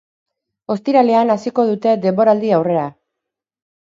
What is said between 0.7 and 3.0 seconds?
Ostiralean hasiko dute denboraldi-aurrea.